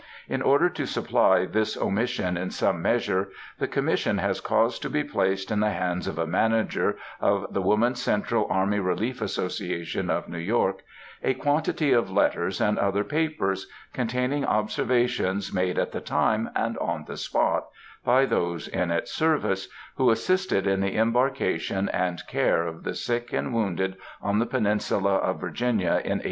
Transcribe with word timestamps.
In 0.27 0.41
order 0.41 0.67
to 0.67 0.87
supply 0.87 1.45
this 1.45 1.77
omission 1.77 2.35
in 2.35 2.49
some 2.49 2.81
measure, 2.81 3.29
the 3.59 3.67
Commission 3.67 4.17
has 4.17 4.41
caused 4.41 4.81
to 4.81 4.89
be 4.89 5.03
placed 5.03 5.51
in 5.51 5.59
the 5.59 5.69
hands 5.69 6.07
of 6.07 6.17
a 6.17 6.25
manager 6.25 6.97
of 7.19 7.53
the 7.53 7.61
"Woman's 7.61 8.01
Central 8.01 8.47
Army 8.49 8.79
Relief 8.79 9.21
Association 9.21 10.09
of 10.09 10.27
New 10.27 10.39
York," 10.39 10.81
a 11.21 11.35
quantity 11.35 11.91
of 11.93 12.09
letters 12.09 12.59
and 12.59 12.79
other 12.79 13.03
papers, 13.03 13.67
containing 13.93 14.43
observations 14.43 15.53
made 15.53 15.77
at 15.77 15.91
the 15.91 16.01
time, 16.01 16.49
and 16.55 16.79
on 16.79 17.05
the 17.05 17.15
spot, 17.15 17.67
by 18.03 18.25
those 18.25 18.67
in 18.67 18.89
its 18.89 19.11
service 19.11 19.69
who 19.97 20.09
assisted 20.09 20.65
in 20.65 20.79
the 20.81 20.97
embarkation 20.97 21.87
and 21.89 22.25
care 22.27 22.65
of 22.65 22.83
the 22.83 22.95
sick 22.95 23.31
and 23.33 23.53
wounded 23.53 23.95
on 24.19 24.39
the 24.39 24.47
peninsula 24.47 25.17
of 25.17 25.39
Virginia 25.39 25.69
in 26.01 26.17
1862. 26.19 26.19